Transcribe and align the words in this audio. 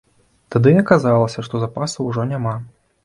Тады 0.53 0.71
і 0.77 0.79
аказалася, 0.83 1.45
што 1.49 1.55
запасаў 1.65 2.01
ужо 2.13 2.27
няма. 2.33 2.55